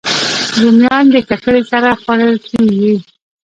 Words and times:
رومیان 0.61 1.05
د 1.13 1.15
ککرې 1.29 1.61
سره 1.71 1.89
خوړل 2.01 2.33
کېږي 2.47 2.93